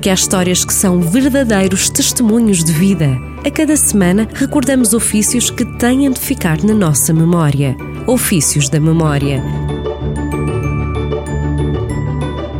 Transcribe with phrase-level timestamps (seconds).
[0.00, 3.20] porque há histórias que são verdadeiros testemunhos de vida.
[3.44, 7.76] A cada semana recordamos ofícios que têm de ficar na nossa memória.
[8.06, 9.42] Ofícios da Memória.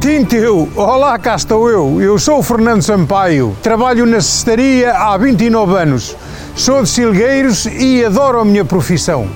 [0.01, 2.03] Tinteu, olá, cá estou eu.
[2.03, 3.57] Eu sou o Fernando Sampaio.
[3.63, 6.15] Trabalho na cestaria há 29 anos.
[6.55, 9.27] Sou de Silgueiros e adoro a minha profissão.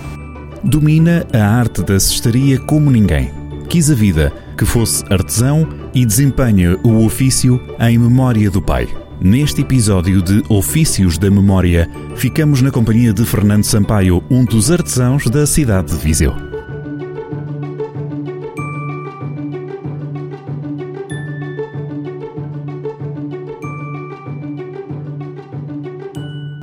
[0.62, 3.32] Domina a arte da cestaria como ninguém.
[3.66, 8.88] Quis a vida que fosse artesão e desempenha o ofício em memória do pai.
[9.20, 15.26] Neste episódio de Ofícios da Memória, ficamos na companhia de Fernando Sampaio, um dos artesãos
[15.30, 16.34] da cidade de Viseu.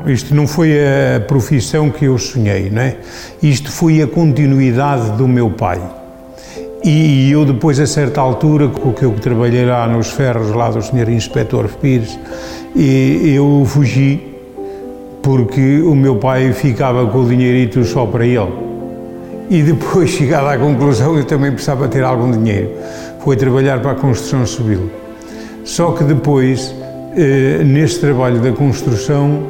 [0.06, 2.98] Isto não foi a profissão que eu sonhei, não é?
[3.42, 6.01] Isto foi a continuidade do meu pai.
[6.84, 10.82] E eu depois, a certa altura, com que eu trabalhei lá nos ferros, lá do
[10.82, 11.10] Sr.
[11.10, 12.18] Inspetor Pires,
[12.76, 14.32] eu fugi
[15.22, 18.52] porque o meu pai ficava com o dinheirito só para ele.
[19.48, 22.72] E depois, chegado à conclusão, eu também precisava ter algum dinheiro.
[23.20, 24.90] Foi trabalhar para a construção civil.
[25.64, 26.74] Só que depois,
[27.16, 29.44] eh, neste trabalho da construção,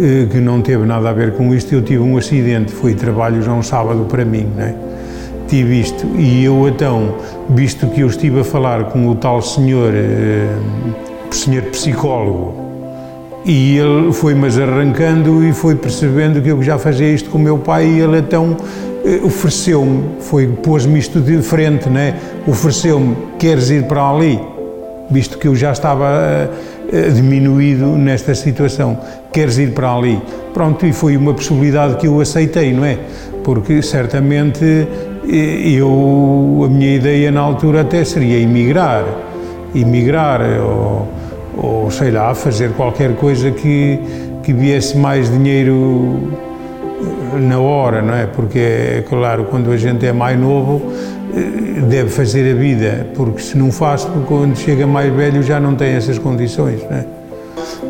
[0.00, 2.72] eh, que não teve nada a ver com isto, eu tive um acidente.
[2.72, 4.74] Foi trabalho já um sábado para mim, não é?
[5.52, 6.06] Tive isto.
[6.16, 7.14] E eu então,
[7.50, 10.48] visto que eu estive a falar com o tal senhor, eh,
[11.30, 12.54] senhor psicólogo,
[13.44, 17.58] e ele foi-mas arrancando e foi percebendo que eu já fazia isto com o meu
[17.58, 18.56] pai e ele então
[19.04, 22.14] eh, ofereceu-me, foi pôs-me isto de frente, né?
[22.46, 24.40] Ofereceu-me, queres ir para ali?
[25.10, 26.71] Visto que eu já estava uh,
[27.14, 28.98] diminuído nesta situação,
[29.32, 30.20] queres ir para ali?
[30.52, 32.98] Pronto, e foi uma possibilidade que eu aceitei, não é?
[33.42, 34.86] Porque certamente
[35.24, 39.04] eu, a minha ideia na altura até seria emigrar,
[39.74, 41.08] emigrar ou,
[41.56, 43.98] ou sei lá, fazer qualquer coisa que,
[44.42, 46.51] que viesse mais dinheiro eh,
[47.42, 48.26] na hora, não é?
[48.26, 50.92] Porque é claro, quando a gente é mais novo,
[51.34, 55.74] eh, deve fazer a vida, porque se não faz, quando chega mais velho já não
[55.74, 57.06] tem essas condições, não é?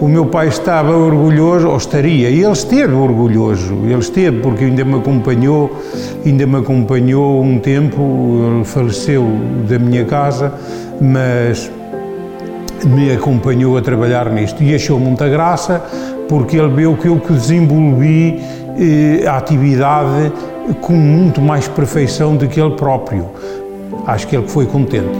[0.01, 4.85] O meu pai estava orgulhoso, ou estaria, e ele esteve orgulhoso, ele esteve, porque ainda
[4.85, 5.71] me acompanhou,
[6.27, 9.25] ainda me acompanhou um tempo, ele faleceu
[9.69, 10.53] da minha casa,
[11.01, 11.71] mas
[12.85, 15.85] me acompanhou a trabalhar nisto e achou muita graça,
[16.29, 18.41] porque ele viu que eu que desenvolvi
[18.79, 20.33] eh, a atividade
[20.81, 23.29] com muito mais perfeição do que ele próprio.
[24.07, 25.11] Acho que ele foi contente.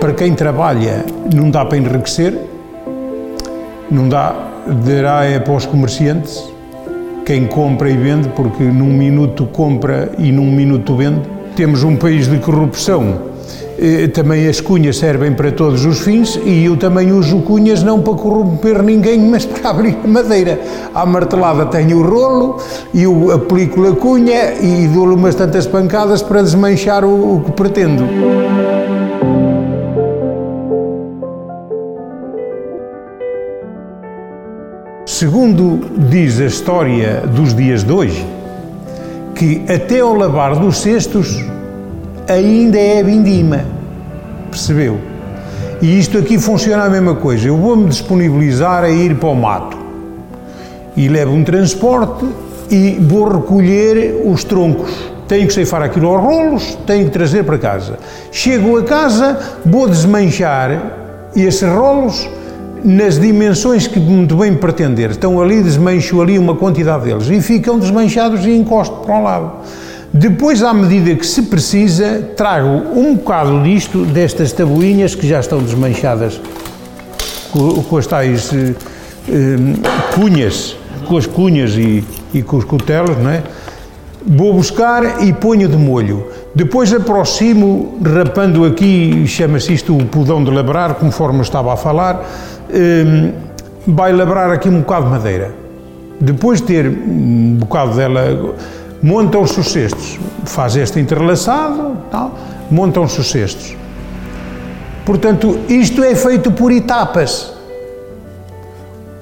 [0.00, 2.38] Para quem trabalha, não dá para enriquecer,
[3.90, 4.34] não dá,
[4.84, 6.42] dará é para os comerciantes,
[7.24, 11.22] quem compra e vende, porque num minuto compra e num minuto vende.
[11.56, 13.35] Temos um país de corrupção.
[13.78, 18.00] Eh, também as cunhas servem para todos os fins e eu também uso cunhas não
[18.00, 20.58] para corromper ninguém, mas para abrir madeira.
[20.94, 22.58] À martelada tenho o rolo
[22.94, 27.52] e eu aplico a cunha e dou-lhe umas tantas pancadas para desmanchar o, o que
[27.52, 28.04] pretendo.
[35.04, 38.26] Segundo diz a história dos dias de hoje,
[39.34, 41.44] que até ao lavar dos cestos
[42.28, 43.64] ainda é vindima.
[44.50, 44.98] Percebeu?
[45.80, 47.48] E isto aqui funciona a mesma coisa.
[47.48, 49.76] Eu vou-me disponibilizar a ir para o mato
[50.96, 52.26] e levo um transporte
[52.70, 54.90] e vou recolher os troncos.
[55.28, 57.98] Tenho que ceifar aquilo aos rolos, tenho que trazer para casa.
[58.30, 62.28] Chego a casa, vou desmanchar esses rolos
[62.84, 65.10] nas dimensões que muito bem pretender.
[65.10, 69.52] Estão ali, desmancho ali uma quantidade deles e ficam desmanchados e encosto para um lado.
[70.18, 72.68] Depois, à medida que se precisa, trago
[72.98, 76.40] um bocado disto, destas tabuinhas que já estão desmanchadas
[77.52, 78.74] com, com as tais eh,
[79.28, 79.56] eh,
[80.14, 80.74] cunhas,
[81.06, 83.42] com as cunhas e, e com os cutelos, não é?
[84.26, 86.28] Vou buscar e ponho de molho.
[86.54, 92.24] Depois aproximo, rapando aqui, chama-se isto o pudão de labrar, conforme estava a falar,
[92.72, 93.32] um,
[93.86, 95.54] vai labrar aqui um bocado de madeira.
[96.18, 98.56] Depois de ter um bocado dela,
[99.06, 100.18] montam-se os cestos.
[100.44, 102.36] Faz este entrelaçado, tal,
[102.68, 103.76] montam-se os cestos.
[105.04, 107.54] Portanto, isto é feito por etapas.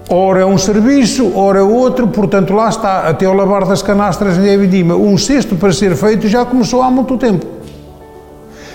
[0.09, 4.95] Ora um serviço, ora outro, portanto lá está, até o lavar das canastras em Evidima.
[4.95, 7.45] Um cesto para ser feito já começou há muito tempo.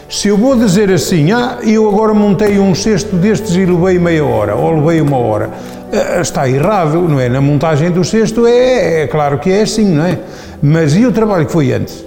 [0.08, 4.26] Se eu vou dizer assim, ah, eu agora montei um cesto destes e levei meia
[4.26, 5.52] hora, ou levei uma hora,
[6.22, 7.30] está errado, não é?
[7.30, 10.20] Na montagem do cesto é, é claro que é assim, não é?
[10.62, 12.06] Mas e o trabalho que foi antes?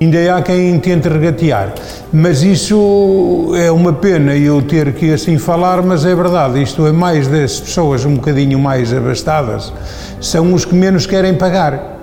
[0.00, 1.74] Ainda há quem tente regatear,
[2.12, 6.62] mas isso é uma pena eu ter que assim falar, mas é verdade.
[6.62, 9.72] Isto é mais das pessoas um bocadinho mais abastadas,
[10.20, 11.98] são os que menos querem pagar.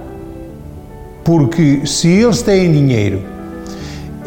[1.24, 3.22] Porque se eles têm dinheiro,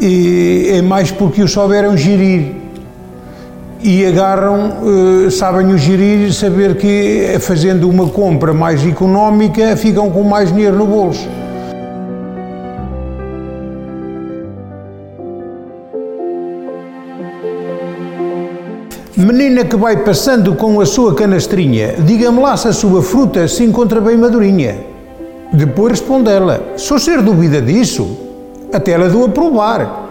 [0.01, 2.55] é mais porque o souberam gerir
[3.81, 4.73] e agarram,
[5.25, 10.51] eh, sabem o gerir e saber que fazendo uma compra mais económica ficam com mais
[10.51, 11.27] dinheiro no bolso.
[19.15, 23.63] Menina que vai passando com a sua canastrinha, diga-me lá se a sua fruta se
[23.63, 24.77] encontra bem madurinha.
[25.53, 28.17] Depois responde ela: o ser dúvida disso,
[28.71, 30.08] até ela dou a provar.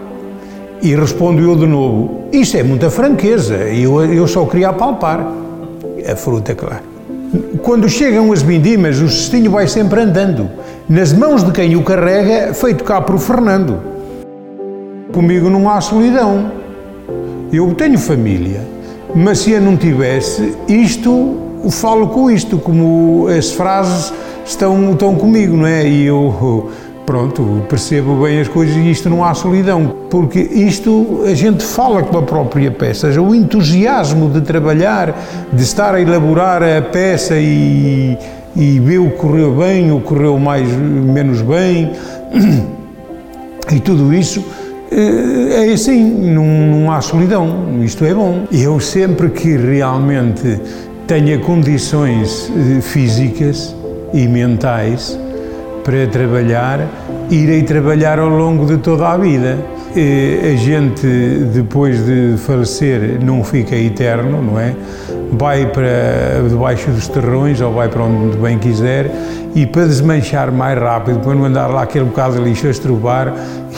[0.81, 5.25] E respondo eu de novo: Isso é muita franqueza, eu, eu só queria apalpar.
[6.09, 6.83] A fruta, claro.
[7.61, 10.49] Quando chegam as vindimas, o cestinho vai sempre andando,
[10.87, 13.79] nas mãos de quem o carrega, feito cá por Fernando.
[15.11, 16.51] Comigo não há solidão.
[17.51, 18.61] Eu tenho família
[19.15, 21.37] mas se eu não tivesse isto,
[21.71, 24.13] falo com isto, como as frases
[24.45, 25.87] estão, estão comigo, não é?
[25.87, 26.69] E eu,
[27.09, 32.03] pronto, percebo bem as coisas e isto não há solidão, porque isto a gente fala
[32.03, 35.19] com a própria peça, o entusiasmo de trabalhar,
[35.51, 38.15] de estar a elaborar a peça e,
[38.55, 41.93] e ver o que correu bem, o que correu mais, menos bem,
[43.73, 44.45] e tudo isso
[44.91, 48.43] eh, é assim, não, não há solidão, isto é bom.
[48.51, 50.61] Eu sempre que realmente
[51.07, 53.75] tenha condições eh, físicas
[54.13, 55.17] e mentais
[55.89, 56.87] para trabalhar,
[57.31, 59.57] irei trabalhar ao longo de toda a vida.
[59.91, 61.07] A gente,
[61.51, 64.75] depois de falecer, não fica eterno, não é?
[65.31, 69.09] Vai para debaixo dos terrões ou vai para onde bem quiser
[69.55, 73.33] e para desmanchar mais rápido, para não andar lá aquele bocado de lixo a estrubar,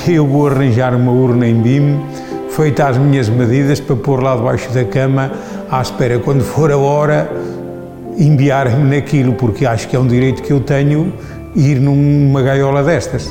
[0.06, 1.98] eu vou arranjar uma urna em BIM,
[2.50, 5.32] feita às minhas medidas, para pôr lá debaixo da cama,
[5.72, 7.32] à espera, quando for a hora,
[8.18, 11.14] enviar-me naquilo, porque acho que é um direito que eu tenho
[11.56, 13.30] ir numa gaiola destas.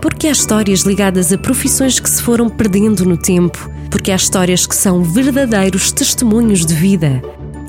[0.00, 4.66] Porque há histórias ligadas a profissões que se foram perdendo no tempo, porque há histórias
[4.66, 7.22] que são verdadeiros testemunhos de vida.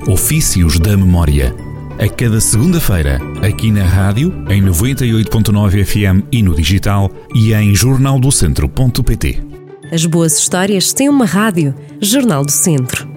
[0.07, 1.55] Ofícios da Memória.
[1.99, 9.43] A cada segunda-feira, aqui na rádio, em 98.9 FM e no digital e em jornaldocentro.pt.
[9.91, 13.07] As boas histórias têm uma rádio, Jornal do Centro.